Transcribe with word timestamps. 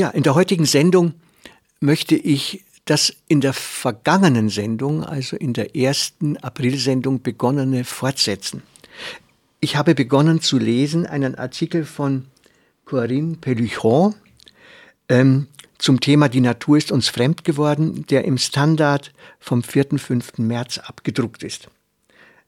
Ja, 0.00 0.08
in 0.08 0.22
der 0.22 0.34
heutigen 0.34 0.64
Sendung 0.64 1.12
möchte 1.78 2.16
ich 2.16 2.64
das 2.86 3.14
in 3.28 3.42
der 3.42 3.52
vergangenen 3.52 4.48
Sendung, 4.48 5.04
also 5.04 5.36
in 5.36 5.52
der 5.52 5.76
ersten 5.76 6.38
Aprilsendung 6.38 7.20
begonnene 7.20 7.84
fortsetzen. 7.84 8.62
Ich 9.60 9.76
habe 9.76 9.94
begonnen 9.94 10.40
zu 10.40 10.56
lesen 10.56 11.04
einen 11.04 11.34
Artikel 11.34 11.84
von 11.84 12.24
Corinne 12.86 13.36
Pelluchon 13.36 14.14
ähm, 15.10 15.48
zum 15.76 16.00
Thema 16.00 16.30
Die 16.30 16.40
Natur 16.40 16.78
ist 16.78 16.92
uns 16.92 17.08
fremd 17.10 17.44
geworden, 17.44 18.06
der 18.08 18.24
im 18.24 18.38
Standard 18.38 19.12
vom 19.38 19.62
4. 19.62 19.98
5. 19.98 20.38
März 20.38 20.78
abgedruckt 20.78 21.42
ist. 21.42 21.68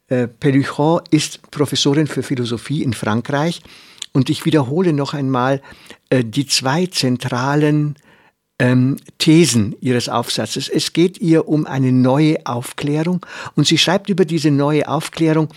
Äh, 0.09 0.27
Pelluchon 0.27 1.03
ist 1.11 1.51
Professorin 1.51 2.07
für 2.07 2.23
Philosophie 2.23 2.83
in 2.83 2.95
Frankreich 2.95 3.61
und 4.13 4.31
ich 4.31 4.47
wiederhole 4.47 4.95
noch 4.95 5.13
einmal 5.13 5.61
die 6.21 6.47
zwei 6.47 6.87
zentralen 6.87 7.97
ähm, 8.59 8.97
Thesen 9.19 9.75
ihres 9.81 10.09
Aufsatzes. 10.09 10.69
Es 10.69 10.93
geht 10.93 11.19
ihr 11.21 11.49
um 11.49 11.67
eine 11.67 11.93
neue 11.93 12.45
Aufklärung 12.45 13.25
und 13.57 13.67
sie 13.67 13.79
schreibt 13.79 14.09
über 14.09 14.25
diese 14.25 14.51
neue 14.51 14.89
Aufklärung, 14.89 15.49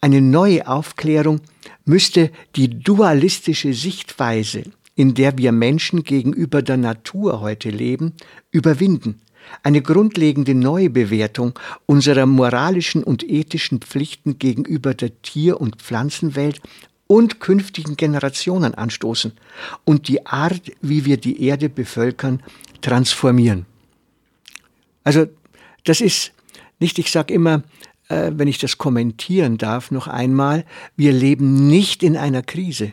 eine 0.00 0.20
neue 0.20 0.66
Aufklärung 0.66 1.40
müsste 1.84 2.30
die 2.56 2.68
dualistische 2.68 3.72
Sichtweise, 3.74 4.62
in 4.94 5.14
der 5.14 5.38
wir 5.38 5.52
Menschen 5.52 6.04
gegenüber 6.04 6.62
der 6.62 6.76
Natur 6.76 7.40
heute 7.40 7.70
leben, 7.70 8.14
überwinden. 8.50 9.20
Eine 9.62 9.80
grundlegende 9.80 10.54
Neubewertung 10.54 11.58
unserer 11.86 12.26
moralischen 12.26 13.02
und 13.02 13.28
ethischen 13.28 13.80
Pflichten 13.80 14.38
gegenüber 14.38 14.94
der 14.94 15.22
Tier- 15.22 15.60
und 15.60 15.76
Pflanzenwelt 15.76 16.60
und 17.08 17.40
künftigen 17.40 17.96
Generationen 17.96 18.74
anstoßen 18.74 19.32
und 19.84 20.06
die 20.06 20.24
Art, 20.26 20.62
wie 20.80 21.04
wir 21.04 21.16
die 21.16 21.42
Erde 21.42 21.68
bevölkern, 21.68 22.40
transformieren. 22.80 23.66
Also 25.02 25.26
das 25.84 26.00
ist 26.00 26.32
nicht, 26.78 26.98
ich 26.98 27.10
sage 27.10 27.34
immer, 27.34 27.64
äh, 28.08 28.30
wenn 28.34 28.46
ich 28.46 28.58
das 28.58 28.78
kommentieren 28.78 29.58
darf, 29.58 29.90
noch 29.90 30.06
einmal, 30.06 30.64
wir 30.96 31.12
leben 31.12 31.68
nicht 31.68 32.02
in 32.02 32.16
einer 32.16 32.42
Krise, 32.42 32.92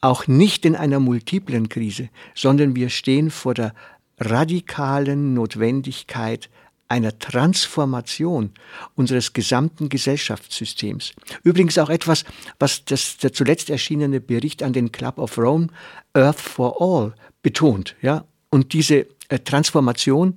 auch 0.00 0.26
nicht 0.26 0.66
in 0.66 0.74
einer 0.74 1.00
multiplen 1.00 1.68
Krise, 1.68 2.10
sondern 2.34 2.74
wir 2.74 2.90
stehen 2.90 3.30
vor 3.30 3.54
der 3.54 3.74
radikalen 4.18 5.34
Notwendigkeit 5.34 6.50
einer 6.92 7.18
Transformation 7.18 8.50
unseres 8.94 9.32
gesamten 9.32 9.88
Gesellschaftssystems. 9.88 11.12
Übrigens 11.42 11.78
auch 11.78 11.88
etwas, 11.88 12.24
was 12.58 12.84
das, 12.84 13.16
der 13.16 13.32
zuletzt 13.32 13.70
erschienene 13.70 14.20
Bericht 14.20 14.62
an 14.62 14.74
den 14.74 14.92
Club 14.92 15.18
of 15.18 15.38
Rome, 15.38 15.68
Earth 16.12 16.38
for 16.38 16.76
All, 16.80 17.14
betont. 17.42 17.96
Ja? 18.02 18.26
Und 18.50 18.74
diese 18.74 19.06
äh, 19.28 19.38
Transformation 19.38 20.36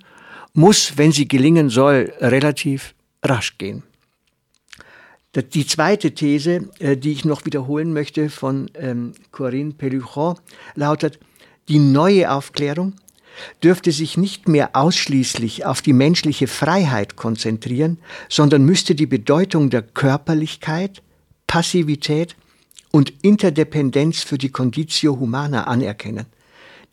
muss, 0.53 0.97
wenn 0.97 1.11
sie 1.11 1.27
gelingen 1.27 1.69
soll, 1.69 2.13
relativ 2.21 2.95
rasch 3.21 3.57
gehen. 3.57 3.83
Die 5.35 5.67
zweite 5.67 6.13
These, 6.13 6.69
äh, 6.79 6.95
die 6.95 7.11
ich 7.11 7.25
noch 7.25 7.45
wiederholen 7.45 7.91
möchte 7.91 8.29
von 8.29 8.71
ähm, 8.75 9.11
Corinne 9.31 9.73
Pelluchon, 9.73 10.39
lautet, 10.75 11.19
die 11.67 11.79
neue 11.79 12.31
Aufklärung 12.31 12.93
dürfte 13.63 13.91
sich 13.91 14.17
nicht 14.17 14.47
mehr 14.47 14.71
ausschließlich 14.73 15.65
auf 15.65 15.81
die 15.81 15.93
menschliche 15.93 16.47
Freiheit 16.47 17.15
konzentrieren, 17.15 17.97
sondern 18.29 18.63
müsste 18.63 18.95
die 18.95 19.05
Bedeutung 19.05 19.69
der 19.69 19.81
Körperlichkeit, 19.81 21.01
Passivität 21.47 22.35
und 22.91 23.13
Interdependenz 23.21 24.23
für 24.23 24.37
die 24.37 24.49
Conditio 24.49 25.19
Humana 25.19 25.65
anerkennen. 25.65 26.25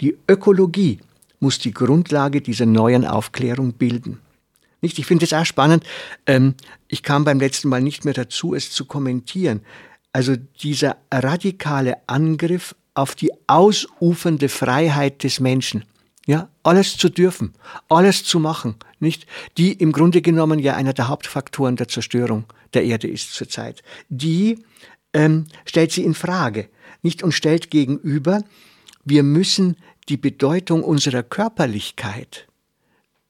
Die 0.01 0.17
Ökologie 0.29 0.99
muss 1.39 1.59
die 1.59 1.73
Grundlage 1.73 2.41
dieser 2.41 2.67
neuen 2.67 3.05
Aufklärung 3.05 3.73
bilden. 3.75 4.19
Nicht? 4.81 4.99
Ich 4.99 5.07
finde 5.07 5.25
es 5.25 5.33
auch 5.33 5.47
spannend. 5.47 5.85
Ähm, 6.27 6.55
ich 6.89 7.03
kam 7.03 7.25
beim 7.25 7.39
letzten 7.39 7.69
Mal 7.69 7.81
nicht 7.81 8.05
mehr 8.05 8.15
dazu, 8.15 8.55
es 8.55 8.71
zu 8.71 8.85
kommentieren. 8.85 9.61
Also 10.13 10.37
dieser 10.37 10.97
radikale 11.13 11.97
Angriff 12.09 12.75
auf 12.95 13.15
die 13.15 13.31
ausufernde 13.47 14.49
Freiheit 14.49 15.23
des 15.23 15.41
Menschen. 15.41 15.85
Ja, 16.27 16.49
alles 16.63 16.97
zu 16.97 17.09
dürfen, 17.09 17.53
alles 17.89 18.23
zu 18.25 18.39
machen, 18.39 18.77
nicht? 19.01 19.27
Die 19.59 19.73
im 19.73 19.91
Grunde 19.91 20.23
genommen 20.23 20.61
ja 20.61 20.75
einer 20.75 20.93
der 20.93 21.09
Hauptfaktoren 21.09 21.75
der 21.75 21.89
Zerstörung 21.89 22.45
der 22.75 22.85
Erde 22.85 23.09
ist 23.09 23.35
zurzeit. 23.35 23.83
Die 24.09 24.65
ähm, 25.13 25.47
stellt 25.65 25.91
sie 25.91 26.05
in 26.05 26.15
Frage, 26.15 26.69
nicht? 27.03 27.25
Und 27.25 27.33
stellt 27.33 27.71
gegenüber, 27.71 28.45
wir 29.05 29.25
müssen 29.25 29.77
die 30.09 30.17
Bedeutung 30.17 30.85
unserer 30.85 31.25
Körperlichkeit 31.25 32.47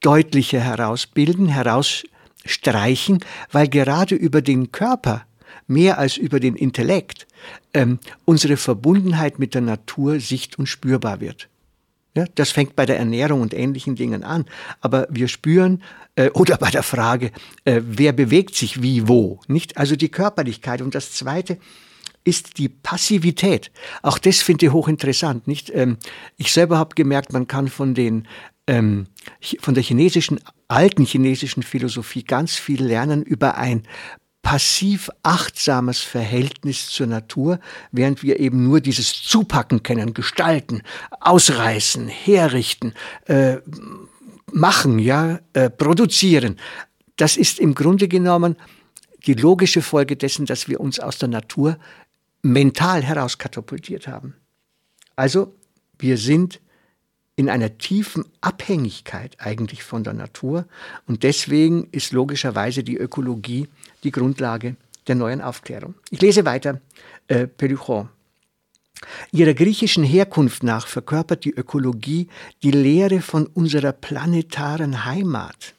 deutlicher 0.00 0.60
herausbilden, 0.60 1.48
herausstreichen, 1.48 3.24
weil 3.50 3.68
gerade 3.68 4.14
über 4.14 4.42
den 4.42 4.70
Körper 4.72 5.24
mehr 5.66 5.98
als 5.98 6.16
über 6.16 6.40
den 6.40 6.56
Intellekt 6.56 7.26
ähm, 7.72 7.98
unsere 8.24 8.56
Verbundenheit 8.56 9.38
mit 9.38 9.54
der 9.54 9.62
Natur 9.62 10.20
sicht- 10.20 10.58
und 10.58 10.66
spürbar 10.66 11.20
wird. 11.20 11.48
Ja, 12.14 12.26
das 12.34 12.50
fängt 12.50 12.76
bei 12.76 12.84
der 12.84 12.98
Ernährung 12.98 13.40
und 13.40 13.54
ähnlichen 13.54 13.96
Dingen 13.96 14.22
an. 14.22 14.44
Aber 14.80 15.06
wir 15.10 15.28
spüren, 15.28 15.82
äh, 16.14 16.30
oder 16.30 16.58
bei 16.58 16.70
der 16.70 16.82
Frage, 16.82 17.30
äh, 17.64 17.80
wer 17.84 18.12
bewegt 18.12 18.54
sich 18.54 18.82
wie 18.82 19.08
wo, 19.08 19.40
nicht? 19.48 19.78
Also 19.78 19.96
die 19.96 20.10
Körperlichkeit. 20.10 20.82
Und 20.82 20.94
das 20.94 21.12
Zweite 21.12 21.58
ist 22.24 22.58
die 22.58 22.68
Passivität. 22.68 23.70
Auch 24.02 24.18
das 24.18 24.42
finde 24.42 24.66
ich 24.66 24.72
hochinteressant, 24.72 25.48
nicht? 25.48 25.70
Ähm, 25.74 25.96
ich 26.36 26.52
selber 26.52 26.78
habe 26.78 26.94
gemerkt, 26.94 27.32
man 27.32 27.46
kann 27.46 27.68
von 27.68 27.94
den 27.94 28.28
ähm, 28.66 29.06
von 29.60 29.74
der 29.74 29.82
chinesischen, 29.82 30.38
alten 30.68 31.04
chinesischen 31.04 31.62
Philosophie 31.62 32.22
ganz 32.22 32.56
viel 32.56 32.82
lernen 32.82 33.22
über 33.22 33.56
ein 33.56 33.82
passiv 34.42 35.08
achtsames 35.22 36.00
Verhältnis 36.00 36.88
zur 36.88 37.06
Natur, 37.06 37.60
während 37.92 38.22
wir 38.22 38.40
eben 38.40 38.64
nur 38.64 38.80
dieses 38.80 39.22
Zupacken 39.22 39.82
kennen, 39.82 40.14
gestalten, 40.14 40.82
ausreißen, 41.20 42.08
herrichten, 42.08 42.92
äh, 43.26 43.58
machen, 44.52 44.98
ja, 44.98 45.38
äh, 45.52 45.70
produzieren. 45.70 46.58
Das 47.16 47.36
ist 47.36 47.60
im 47.60 47.74
Grunde 47.74 48.08
genommen 48.08 48.56
die 49.26 49.34
logische 49.34 49.80
Folge 49.80 50.16
dessen, 50.16 50.46
dass 50.46 50.68
wir 50.68 50.80
uns 50.80 50.98
aus 50.98 51.18
der 51.18 51.28
Natur 51.28 51.78
mental 52.42 53.02
herauskatapultiert 53.02 54.08
haben. 54.08 54.34
Also 55.14 55.54
wir 55.98 56.18
sind 56.18 56.60
in 57.42 57.50
einer 57.50 57.76
tiefen 57.76 58.24
Abhängigkeit 58.40 59.34
eigentlich 59.40 59.82
von 59.82 60.04
der 60.04 60.12
Natur 60.12 60.64
und 61.08 61.24
deswegen 61.24 61.88
ist 61.90 62.12
logischerweise 62.12 62.84
die 62.84 62.96
Ökologie 62.96 63.66
die 64.04 64.12
Grundlage 64.12 64.76
der 65.08 65.16
neuen 65.16 65.40
Aufklärung. 65.40 65.96
Ich 66.10 66.20
lese 66.20 66.44
weiter 66.44 66.80
äh, 67.26 67.48
Peluchon. 67.48 68.08
Ihrer 69.32 69.54
griechischen 69.54 70.04
Herkunft 70.04 70.62
nach 70.62 70.86
verkörpert 70.86 71.44
die 71.44 71.50
Ökologie 71.50 72.28
die 72.62 72.70
Lehre 72.70 73.20
von 73.20 73.46
unserer 73.46 73.90
planetaren 73.90 75.04
Heimat, 75.04 75.74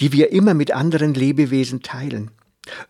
die 0.00 0.12
wir 0.12 0.32
immer 0.32 0.54
mit 0.54 0.72
anderen 0.72 1.12
Lebewesen 1.12 1.82
teilen. 1.82 2.30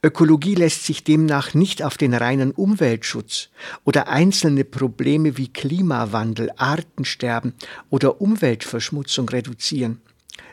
Ökologie 0.03 0.55
lässt 0.55 0.85
sich 0.85 1.03
demnach 1.03 1.55
nicht 1.55 1.82
auf 1.82 1.97
den 1.97 2.15
reinen 2.15 2.53
Umweltschutz 2.53 3.49
oder 3.85 4.09
einzelne 4.09 4.65
Probleme 4.65 5.37
wie 5.37 5.49
Klimawandel, 5.49 6.50
Artensterben 6.56 7.55
oder 7.91 8.21
Umweltverschmutzung 8.21 9.29
reduzieren. 9.29 10.00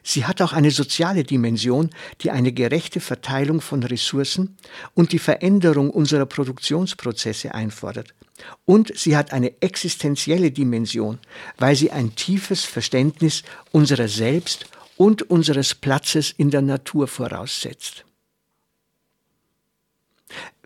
Sie 0.04 0.26
hat 0.26 0.42
auch 0.42 0.54
eine 0.54 0.72
soziale 0.72 1.24
Dimension, 1.24 1.92
die 2.22 2.32
eine 2.32 2.52
gerechte 2.52 3.00
Verteilung 3.00 3.62
von 3.62 3.84
Ressourcen 3.84 4.58
und 4.96 5.12
die 5.12 5.20
Veränderung 5.20 5.92
unserer 5.92 6.26
Produktionsprozesse 6.26 7.54
einfordert. 7.54 8.14
Und 8.66 8.92
sie 8.98 9.16
hat 9.16 9.34
eine 9.34 9.62
existenzielle 9.62 10.52
Dimension, 10.52 11.20
weil 11.58 11.76
sie 11.76 11.92
ein 11.92 12.16
tiefes 12.16 12.64
Verständnis 12.64 13.44
unserer 13.72 14.08
selbst 14.08 14.66
und 14.98 15.30
unseres 15.30 15.76
Platzes 15.76 16.34
in 16.36 16.50
der 16.50 16.64
Natur 16.64 17.08
voraussetzt. 17.08 18.06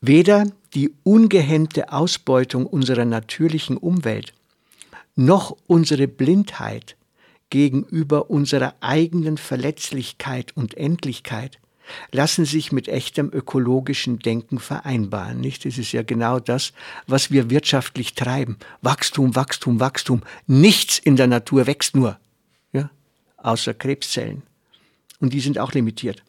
Weder 0.02 0.46
die 0.74 0.94
ungehemmte 1.04 1.92
Ausbeutung 1.92 2.66
unserer 2.66 3.06
natürlichen 3.06 3.78
Umwelt 3.78 4.34
noch 5.16 5.56
unsere 5.68 6.08
Blindheit 6.08 6.98
gegenüber 7.50 8.30
unserer 8.30 8.76
eigenen 8.82 9.38
Verletzlichkeit 9.38 10.56
und 10.58 10.76
Endlichkeit 10.76 11.60
lassen 12.12 12.46
sich 12.46 12.72
mit 12.72 12.88
echtem 12.88 13.30
ökologischen 13.32 14.20
Denken 14.20 14.60
vereinbaren. 14.60 15.40
Nicht? 15.40 15.66
Das 15.66 15.78
ist 15.78 15.92
ja 15.92 16.04
genau 16.04 16.40
das, 16.40 16.74
was 17.08 17.32
wir 17.32 17.50
wirtschaftlich 17.50 18.16
treiben. 18.16 18.58
Wachstum, 18.82 19.36
Wachstum, 19.36 19.80
Wachstum. 19.80 20.24
Nichts 20.48 20.98
in 20.98 21.16
der 21.16 21.28
Natur 21.28 21.68
wächst 21.68 21.96
nur, 21.96 22.20
ja? 22.74 22.90
außer 23.38 23.74
Krebszellen. 23.74 24.42
Und 25.20 25.34
die 25.34 25.40
sind 25.40 25.60
auch 25.60 25.74
limitiert. 25.74 26.24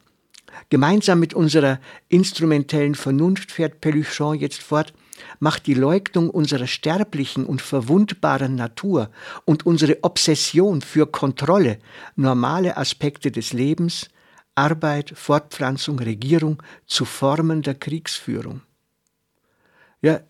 Gemeinsam 0.70 1.20
mit 1.20 1.34
unserer 1.34 1.80
instrumentellen 2.08 2.94
Vernunft 2.94 3.52
fährt 3.52 3.80
Peluchon 3.80 4.38
jetzt 4.38 4.62
fort, 4.62 4.92
macht 5.38 5.66
die 5.66 5.74
Leugnung 5.74 6.30
unserer 6.30 6.66
sterblichen 6.66 7.46
und 7.46 7.62
verwundbaren 7.62 8.54
Natur 8.54 9.10
und 9.44 9.66
unsere 9.66 10.02
Obsession 10.02 10.80
für 10.82 11.06
Kontrolle 11.06 11.78
normale 12.16 12.76
Aspekte 12.76 13.30
des 13.30 13.52
Lebens, 13.52 14.08
Arbeit, 14.54 15.12
Fortpflanzung, 15.14 15.98
Regierung 15.98 16.62
zu 16.86 17.04
Formen 17.04 17.62
der 17.62 17.74
Kriegsführung. 17.74 18.62
Ja, 20.00 20.20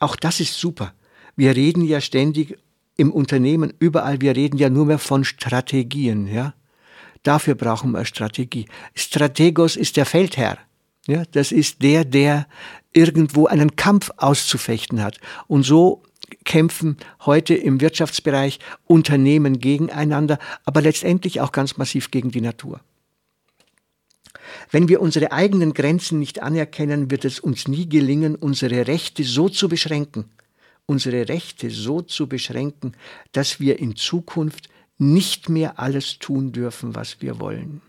auch 0.00 0.16
das 0.16 0.40
ist 0.40 0.58
super. 0.58 0.94
Wir 1.36 1.56
reden 1.56 1.84
ja 1.84 2.00
ständig 2.00 2.58
im 2.96 3.12
Unternehmen, 3.12 3.72
überall, 3.78 4.20
wir 4.20 4.36
reden 4.36 4.58
ja 4.58 4.68
nur 4.68 4.86
mehr 4.86 4.98
von 4.98 5.24
Strategien, 5.24 6.26
ja. 6.26 6.54
Dafür 7.24 7.56
brauchen 7.56 7.90
wir 7.90 8.04
Strategie. 8.04 8.66
Strategos 8.94 9.74
ist 9.74 9.96
der 9.96 10.06
Feldherr. 10.06 10.58
Ja, 11.06 11.24
das 11.32 11.52
ist 11.52 11.82
der, 11.82 12.04
der 12.04 12.46
irgendwo 12.92 13.46
einen 13.46 13.76
Kampf 13.76 14.10
auszufechten 14.16 15.02
hat. 15.02 15.18
Und 15.48 15.64
so 15.64 16.02
kämpfen 16.44 16.96
heute 17.24 17.54
im 17.54 17.80
Wirtschaftsbereich 17.80 18.58
Unternehmen 18.84 19.58
gegeneinander, 19.58 20.38
aber 20.64 20.82
letztendlich 20.82 21.40
auch 21.40 21.52
ganz 21.52 21.76
massiv 21.76 22.10
gegen 22.10 22.30
die 22.30 22.40
Natur. 22.40 22.80
Wenn 24.70 24.88
wir 24.88 25.00
unsere 25.00 25.32
eigenen 25.32 25.72
Grenzen 25.74 26.18
nicht 26.18 26.42
anerkennen, 26.42 27.10
wird 27.10 27.24
es 27.24 27.40
uns 27.40 27.68
nie 27.68 27.88
gelingen, 27.88 28.34
unsere 28.34 28.86
Rechte 28.86 29.24
so 29.24 29.48
zu 29.48 29.68
beschränken, 29.68 30.26
unsere 30.86 31.28
Rechte 31.28 31.70
so 31.70 32.02
zu 32.02 32.28
beschränken, 32.28 32.92
dass 33.32 33.60
wir 33.60 33.78
in 33.78 33.96
Zukunft 33.96 34.68
nicht 34.98 35.48
mehr 35.48 35.78
alles 35.78 36.18
tun 36.18 36.52
dürfen, 36.52 36.94
was 36.94 37.20
wir 37.20 37.40
wollen. 37.40 37.82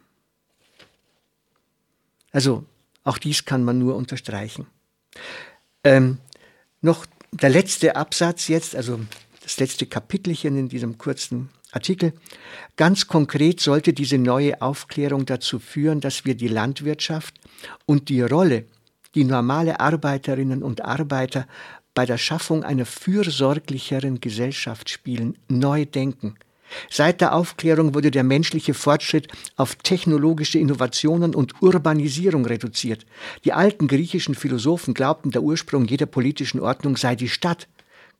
Also 2.32 2.66
auch 3.04 3.18
dies 3.18 3.46
kann 3.46 3.64
man 3.64 3.80
nur 3.80 3.96
unterstreichen. 3.96 4.68
Ähm, 5.84 6.18
noch 6.82 7.06
der 7.32 7.50
letzte 7.50 7.96
Absatz 7.96 8.48
jetzt, 8.48 8.76
also 8.76 9.00
das 9.42 9.60
letzte 9.60 9.86
Kapitelchen 9.86 10.58
in 10.58 10.70
diesem 10.70 10.98
kurzen 10.98 11.50
Artikel. 11.72 12.14
Ganz 12.78 13.08
konkret 13.08 13.60
sollte 13.60 13.94
diese 13.94 14.18
neue 14.18 14.62
Aufklärung 14.62 15.26
dazu 15.26 15.60
führen, 15.60 16.02
dass 16.02 16.26
wir 16.26 16.36
die 16.36 16.48
Landwirtschaft 16.48 17.36
und 17.86 18.10
die 18.10 18.22
Rolle, 18.22 18.66
die 19.14 19.24
normale 19.24 19.80
Arbeiterinnen 19.80 20.64
und 20.64 20.84
Arbeiter 20.84 21.48
bei 21.94 22.06
der 22.06 22.18
Schaffung 22.18 22.64
einer 22.64 22.86
fürsorglicheren 22.86 24.20
Gesellschaft 24.20 24.90
spielen, 24.90 25.38
neu 25.48 25.86
denken. 25.86 26.36
Seit 26.90 27.22
der 27.22 27.34
Aufklärung 27.34 27.94
wurde 27.94 28.12
der 28.12 28.24
menschliche 28.24 28.74
Fortschritt 28.74 29.28
auf 29.56 29.76
technologische 29.76 30.60
Innovationen 30.60 31.36
und 31.36 31.62
Urbanisierung 31.62 32.46
reduziert. 32.46 33.06
Die 33.44 33.54
alten 33.54 33.88
griechischen 33.88 34.36
Philosophen 34.36 34.94
glaubten, 34.94 35.32
der 35.32 35.44
Ursprung 35.44 35.86
jeder 35.86 36.06
politischen 36.06 36.60
Ordnung 36.60 36.98
sei 36.98 37.16
die 37.16 37.30
Stadt. 37.30 37.68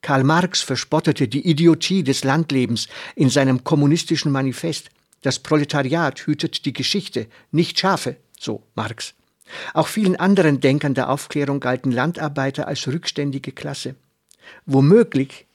Karl 0.02 0.24
Marx 0.24 0.62
verspottete 0.62 1.28
die 1.28 1.48
Idiotie 1.48 2.02
des 2.02 2.22
Landlebens 2.24 2.88
in 3.14 3.30
seinem 3.30 3.64
kommunistischen 3.64 4.30
Manifest. 4.30 4.90
Das 5.22 5.38
Proletariat 5.38 6.26
hütet 6.26 6.64
die 6.64 6.72
Geschichte, 6.72 7.26
nicht 7.50 7.78
Schafe, 7.78 8.16
so 8.38 8.62
Marx. 8.74 9.14
Auch 9.74 9.88
vielen 9.88 10.16
anderen 10.16 10.60
Denkern 10.60 10.94
der 10.94 11.10
Aufklärung 11.10 11.60
galten 11.60 11.92
Landarbeiter 11.92 12.68
als 12.68 12.86
rückständige 12.86 13.52
Klasse. 13.52 13.94
Womöglich 14.64 15.45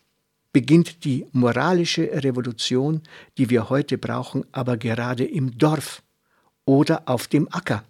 beginnt 0.53 1.03
die 1.05 1.25
moralische 1.31 2.23
Revolution, 2.23 3.01
die 3.37 3.49
wir 3.49 3.69
heute 3.69 3.97
brauchen, 3.97 4.45
aber 4.51 4.77
gerade 4.77 5.25
im 5.25 5.57
Dorf 5.57 6.03
oder 6.65 7.07
auf 7.07 7.27
dem 7.27 7.47
Acker. 7.51 7.83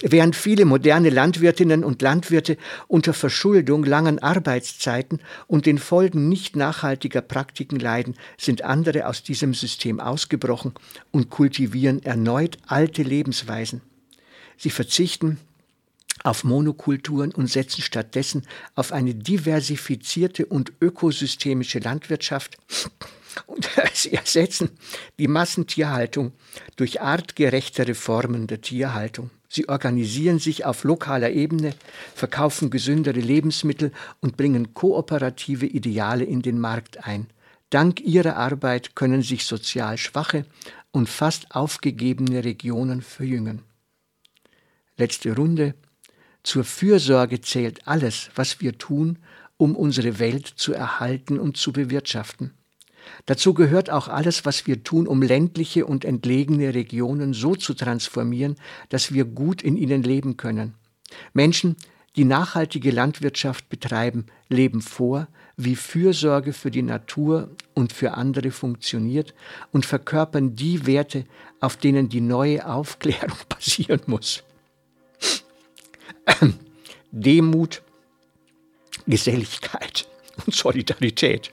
Während 0.01 0.35
viele 0.35 0.65
moderne 0.65 1.09
Landwirtinnen 1.09 1.85
und 1.85 2.01
Landwirte 2.01 2.57
unter 2.87 3.13
Verschuldung, 3.13 3.85
langen 3.85 4.19
Arbeitszeiten 4.19 5.21
und 5.47 5.65
den 5.65 5.77
Folgen 5.77 6.27
nicht 6.27 6.57
nachhaltiger 6.57 7.21
Praktiken 7.21 7.79
leiden, 7.79 8.15
sind 8.37 8.63
andere 8.63 9.07
aus 9.07 9.23
diesem 9.23 9.53
System 9.53 10.01
ausgebrochen 10.01 10.73
und 11.11 11.29
kultivieren 11.29 12.03
erneut 12.03 12.57
alte 12.67 13.03
Lebensweisen. 13.03 13.81
Sie 14.57 14.69
verzichten 14.69 15.39
auf 16.23 16.43
Monokulturen 16.43 17.31
und 17.33 17.47
setzen 17.47 17.81
stattdessen 17.81 18.45
auf 18.75 18.91
eine 18.91 19.15
diversifizierte 19.15 20.45
und 20.45 20.73
ökosystemische 20.81 21.79
Landwirtschaft. 21.79 22.57
Und 23.47 23.69
sie 23.93 24.13
ersetzen 24.13 24.69
die 25.17 25.27
Massentierhaltung 25.27 26.33
durch 26.75 27.01
artgerechtere 27.01 27.95
Formen 27.95 28.47
der 28.47 28.61
Tierhaltung. 28.61 29.31
Sie 29.49 29.69
organisieren 29.69 30.39
sich 30.39 30.65
auf 30.65 30.83
lokaler 30.83 31.31
Ebene, 31.31 31.75
verkaufen 32.15 32.71
gesündere 32.71 33.19
Lebensmittel 33.19 33.91
und 34.19 34.35
bringen 34.35 34.73
kooperative 34.73 35.67
Ideale 35.67 36.23
in 36.23 36.41
den 36.41 36.59
Markt 36.59 37.05
ein. 37.05 37.27
Dank 37.69 38.01
ihrer 38.01 38.35
Arbeit 38.35 38.95
können 38.95 39.21
sich 39.21 39.45
sozial 39.45 39.97
schwache 39.97 40.45
und 40.91 41.09
fast 41.09 41.55
aufgegebene 41.55 42.43
Regionen 42.43 43.01
verjüngen. 43.01 43.61
Letzte 44.97 45.35
Runde. 45.35 45.73
Zur 46.43 46.65
Fürsorge 46.65 47.41
zählt 47.41 47.87
alles, 47.87 48.29
was 48.35 48.59
wir 48.59 48.77
tun, 48.77 49.19
um 49.57 49.75
unsere 49.75 50.19
Welt 50.19 50.45
zu 50.47 50.73
erhalten 50.73 51.39
und 51.39 51.57
zu 51.57 51.71
bewirtschaften. 51.71 52.51
Dazu 53.25 53.53
gehört 53.53 53.89
auch 53.89 54.07
alles, 54.07 54.45
was 54.45 54.67
wir 54.67 54.83
tun, 54.83 55.07
um 55.07 55.21
ländliche 55.21 55.85
und 55.85 56.05
entlegene 56.05 56.73
Regionen 56.73 57.33
so 57.33 57.55
zu 57.55 57.73
transformieren, 57.73 58.55
dass 58.89 59.13
wir 59.13 59.25
gut 59.25 59.61
in 59.61 59.77
ihnen 59.77 60.03
leben 60.03 60.37
können. 60.37 60.75
Menschen, 61.33 61.75
die 62.15 62.25
nachhaltige 62.25 62.91
Landwirtschaft 62.91 63.69
betreiben, 63.69 64.25
leben 64.49 64.81
vor, 64.81 65.27
wie 65.57 65.75
Fürsorge 65.75 66.53
für 66.53 66.71
die 66.71 66.81
Natur 66.81 67.49
und 67.73 67.93
für 67.93 68.13
andere 68.13 68.51
funktioniert 68.51 69.33
und 69.71 69.85
verkörpern 69.85 70.55
die 70.55 70.85
Werte, 70.85 71.25
auf 71.59 71.77
denen 71.77 72.09
die 72.09 72.21
neue 72.21 72.67
Aufklärung 72.67 73.37
basieren 73.49 74.01
muss. 74.05 74.43
Demut, 77.11 77.81
Geselligkeit 79.07 80.07
und 80.45 80.55
Solidarität. 80.55 81.51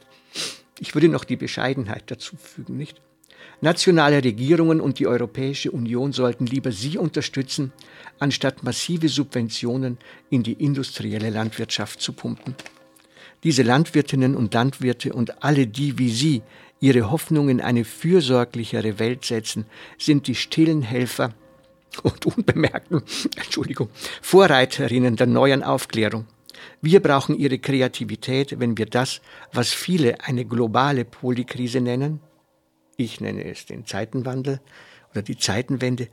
Ich 0.79 0.95
würde 0.95 1.09
noch 1.09 1.25
die 1.25 1.37
Bescheidenheit 1.37 2.05
dazu 2.11 2.37
fügen, 2.37 2.77
nicht? 2.77 3.00
Nationale 3.62 4.25
Regierungen 4.25 4.81
und 4.81 4.99
die 4.99 5.07
Europäische 5.07 5.71
Union 5.71 6.12
sollten 6.12 6.47
lieber 6.47 6.73
sie 6.73 6.97
unterstützen, 6.97 7.73
anstatt 8.19 8.62
massive 8.62 9.09
Subventionen 9.11 9.99
in 10.31 10.43
die 10.43 10.55
industrielle 10.55 11.29
Landwirtschaft 11.29 12.00
zu 12.00 12.15
pumpen. 12.15 12.55
Diese 13.45 13.62
Landwirtinnen 13.62 14.35
und 14.35 14.55
Landwirte 14.55 15.12
und 15.12 15.43
alle 15.43 15.67
die 15.67 15.99
wie 15.99 16.11
sie 16.11 16.43
ihre 16.81 17.11
Hoffnung 17.11 17.50
in 17.50 17.61
eine 17.61 17.85
fürsorglichere 17.85 18.99
Welt 18.99 19.27
setzen, 19.27 19.67
sind 19.99 20.27
die 20.27 20.35
stillen 20.35 20.81
Helfer 20.81 21.35
und 22.03 22.27
unbemerkten, 22.27 23.03
Entschuldigung, 23.37 23.91
Vorreiterinnen 24.23 25.17
der 25.17 25.27
neuen 25.27 25.63
Aufklärung. 25.63 26.27
Wir 26.83 27.01
brauchen 27.01 27.39
ihre 27.39 27.59
Kreativität, 27.59 28.59
wenn 28.59 28.77
wir 28.79 28.87
das, 28.87 29.21
was 29.53 29.71
viele 29.71 30.21
eine 30.23 30.45
globale 30.45 31.05
Polykrise 31.05 31.81
nennen, 31.81 32.21
ich 32.97 33.21
nenne 33.21 33.45
es 33.45 33.67
den 33.67 33.87
Zeitenwandel 33.87 34.61
oder 35.11 35.23
die 35.23 35.39
Zeitenwende, 35.39 36.09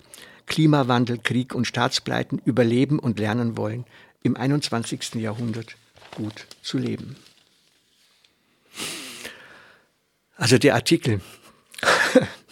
Klimawandel, 0.46 1.18
Krieg 1.18 1.54
und 1.54 1.68
Staatspleiten 1.68 2.42
überleben 2.46 3.00
und 3.00 3.20
lernen 3.20 3.58
wollen, 3.58 3.86
im 4.24 4.38
21. 4.38 5.16
Jahrhundert 5.16 5.76
gut 6.16 6.48
zu 6.62 6.78
leben. 6.78 7.18
Also 10.38 10.58
der 10.58 10.76
Artikel 10.76 11.22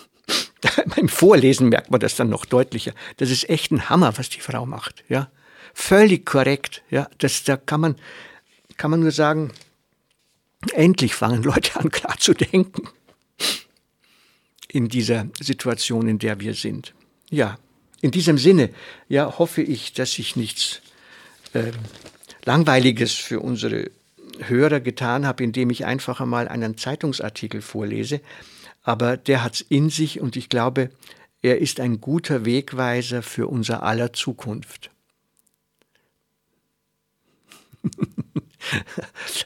beim 0.95 1.09
Vorlesen 1.09 1.69
merkt 1.69 1.91
man 1.91 1.99
das 1.99 2.15
dann 2.15 2.29
noch 2.29 2.45
deutlicher. 2.45 2.93
Das 3.17 3.29
ist 3.29 3.49
echt 3.49 3.71
ein 3.71 3.89
Hammer, 3.89 4.17
was 4.17 4.29
die 4.29 4.39
Frau 4.39 4.65
macht, 4.65 5.03
ja. 5.09 5.29
Völlig 5.73 6.25
korrekt, 6.25 6.83
ja. 6.89 7.09
Das, 7.17 7.43
da 7.43 7.57
kann 7.57 7.81
man, 7.81 7.95
kann 8.77 8.91
man 8.91 9.01
nur 9.01 9.11
sagen, 9.11 9.51
endlich 10.73 11.15
fangen 11.15 11.43
Leute 11.43 11.79
an, 11.79 11.91
klar 11.91 12.17
zu 12.17 12.33
denken. 12.33 12.89
In 14.69 14.89
dieser 14.89 15.27
Situation, 15.39 16.07
in 16.07 16.19
der 16.19 16.39
wir 16.39 16.53
sind. 16.53 16.93
Ja, 17.29 17.57
in 18.01 18.11
diesem 18.11 18.37
Sinne, 18.37 18.69
ja, 19.07 19.37
hoffe 19.37 19.61
ich, 19.61 19.93
dass 19.93 20.19
ich 20.19 20.35
nichts 20.35 20.81
äh, 21.53 21.71
Langweiliges 22.45 23.13
für 23.13 23.39
unsere 23.39 23.89
Hörer 24.39 24.79
getan 24.79 25.25
habe, 25.25 25.43
indem 25.43 25.69
ich 25.69 25.85
einfach 25.85 26.19
einmal 26.19 26.47
einen 26.47 26.77
Zeitungsartikel 26.77 27.61
vorlese. 27.61 28.21
Aber 28.85 29.17
der 29.17 29.43
hat's 29.43 29.61
in 29.61 29.89
sich 29.89 30.21
und 30.21 30.35
ich 30.35 30.47
glaube, 30.47 30.91
er 31.41 31.57
ist 31.59 31.79
ein 31.79 31.99
guter 31.99 32.45
Wegweiser 32.45 33.23
für 33.23 33.47
unser 33.47 33.81
aller 33.81 34.13
Zukunft. 34.13 34.91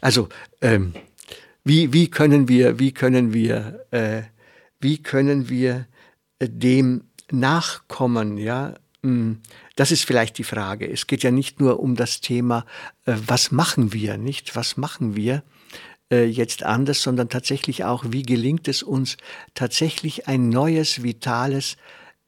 also, 0.02 0.28
ähm, 0.62 0.94
wie, 1.64 1.94
wie 1.94 2.10
können 2.10 2.50
wir, 2.50 2.80
wie 2.80 2.92
können 2.92 3.34
wir, 3.34 3.86
äh, 3.92 4.24
wie 4.82 5.02
können 5.02 5.48
wir 5.48 5.88
dem 6.42 7.06
nachkommen, 7.32 8.38
ja? 8.38 8.76
Hm, 9.04 9.40
das 9.78 9.92
ist 9.94 10.04
vielleicht 10.04 10.38
die 10.38 10.44
Frage. 10.44 10.90
Es 10.90 11.08
geht 11.08 11.24
ja 11.24 11.32
nicht 11.32 11.62
nur 11.62 11.80
um 11.80 11.96
das 11.96 12.20
Thema, 12.20 12.66
äh, 13.06 13.16
was 13.26 13.54
machen 13.54 13.94
wir, 13.94 14.18
nicht? 14.18 14.58
Was 14.58 14.76
machen 14.76 15.16
wir 15.16 15.44
äh, 16.12 16.26
jetzt 16.26 16.64
anders, 16.64 17.02
sondern 17.02 17.30
tatsächlich 17.30 17.84
auch, 17.84 18.06
wie 18.10 18.24
gelingt 18.24 18.68
es 18.68 18.84
uns, 18.84 19.18
tatsächlich 19.54 20.28
ein 20.28 20.50
neues, 20.50 21.04
vitales, 21.04 21.78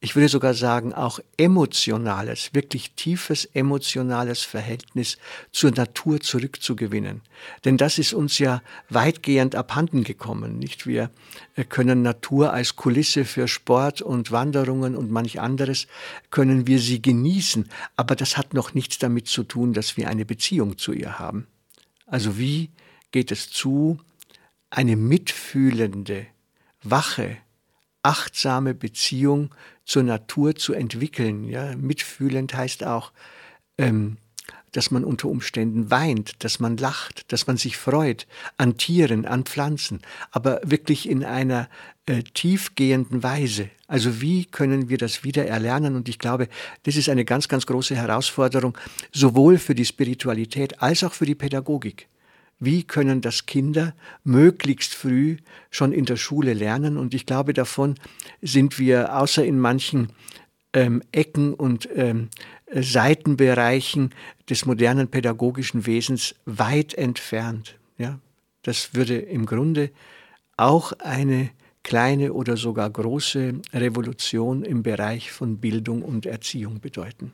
ich 0.04 0.16
würde 0.16 0.30
sogar 0.30 0.56
sagen, 0.56 0.96
auch 0.96 1.20
emotionales, 1.38 2.56
wirklich 2.56 2.94
tiefes 2.96 3.46
emotionales 3.46 4.42
Verhältnis 4.42 5.20
zur 5.52 5.70
Natur 5.70 6.20
zurückzugewinnen. 6.20 7.22
Denn 7.66 7.78
das 7.78 8.00
ist 8.00 8.14
uns 8.14 8.40
ja 8.40 8.64
weitgehend 8.90 9.54
abhanden 9.54 10.04
gekommen, 10.04 10.58
nicht? 10.58 10.88
Wir 10.88 11.12
können 11.70 12.02
Natur 12.02 12.52
als 12.52 12.76
Kulisse 12.76 13.26
für 13.26 13.48
Sport 13.48 14.02
und 14.02 14.32
Wanderungen 14.32 14.96
und 14.96 15.12
manch 15.12 15.40
anderes, 15.40 15.86
können 16.32 16.66
wir 16.66 16.80
sie 16.80 17.00
genießen. 17.00 17.70
Aber 17.96 18.16
das 18.16 18.38
hat 18.38 18.56
noch 18.56 18.74
nichts 18.74 18.98
damit 18.98 19.28
zu 19.28 19.44
tun, 19.44 19.72
dass 19.72 19.98
wir 19.98 20.10
eine 20.10 20.26
Beziehung 20.26 20.80
zu 20.80 20.94
ihr 20.94 21.20
haben. 21.20 21.46
Also 22.08 22.40
wie 22.40 22.72
geht 23.12 23.32
es 23.32 23.50
zu, 23.50 24.00
eine 24.70 24.96
mitfühlende, 24.96 26.28
wache, 26.84 27.38
achtsame 28.04 28.74
Beziehung 28.74 29.54
zur 29.86 30.04
Natur 30.04 30.56
zu 30.56 30.74
entwickeln. 30.74 31.46
Ja, 31.46 31.76
mitfühlend 31.76 32.54
heißt 32.54 32.84
auch, 32.84 33.12
ähm, 33.78 34.18
dass 34.72 34.90
man 34.90 35.04
unter 35.04 35.28
Umständen 35.28 35.92
weint, 35.92 36.44
dass 36.44 36.60
man 36.60 36.78
lacht, 36.78 37.32
dass 37.32 37.46
man 37.46 37.58
sich 37.58 37.76
freut 37.76 38.26
an 38.58 38.78
Tieren, 38.78 39.26
an 39.26 39.44
Pflanzen, 39.44 40.02
aber 40.32 40.62
wirklich 40.64 41.10
in 41.10 41.26
einer 41.26 41.70
äh, 42.06 42.24
tiefgehenden 42.24 43.22
Weise. 43.22 43.70
Also 43.88 44.22
wie 44.22 44.46
können 44.46 44.88
wir 44.88 44.98
das 44.98 45.26
wieder 45.26 45.46
erlernen? 45.46 45.96
Und 45.96 46.08
ich 46.08 46.20
glaube, 46.20 46.48
das 46.84 46.96
ist 46.96 47.10
eine 47.10 47.26
ganz, 47.26 47.50
ganz 47.50 47.66
große 47.66 47.96
Herausforderung, 47.96 48.78
sowohl 49.12 49.58
für 49.58 49.76
die 49.76 49.86
Spiritualität 49.86 50.82
als 50.82 51.04
auch 51.04 51.14
für 51.14 51.26
die 51.26 51.36
Pädagogik 51.36 52.08
wie 52.62 52.84
können 52.84 53.20
das 53.20 53.48
Kinder 53.48 53.94
möglichst 54.24 54.94
früh 54.94 55.38
schon 55.72 55.92
in 55.92 56.06
der 56.06 56.16
Schule 56.16 56.54
lernen. 56.54 56.96
Und 56.96 57.14
ich 57.14 57.26
glaube, 57.26 57.54
davon 57.54 57.96
sind 58.42 58.80
wir 58.80 59.18
außer 59.18 59.44
in 59.44 59.60
manchen 59.60 60.14
ähm, 60.74 61.02
Ecken 61.12 61.54
und 61.54 61.90
ähm, 61.94 62.30
Seitenbereichen 62.74 64.12
des 64.50 64.66
modernen 64.66 65.10
pädagogischen 65.10 65.86
Wesens 65.86 66.36
weit 66.46 66.94
entfernt. 66.94 67.76
Ja, 67.98 68.20
das 68.62 68.94
würde 68.94 69.18
im 69.18 69.46
Grunde 69.48 69.90
auch 70.56 70.94
eine 71.00 71.50
kleine 71.84 72.34
oder 72.34 72.58
sogar 72.58 72.90
große 72.90 73.56
Revolution 73.74 74.64
im 74.64 74.84
Bereich 74.84 75.32
von 75.32 75.58
Bildung 75.58 76.04
und 76.04 76.28
Erziehung 76.28 76.80
bedeuten. 76.80 77.34